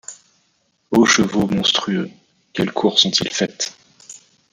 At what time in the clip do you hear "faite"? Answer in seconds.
3.31-3.77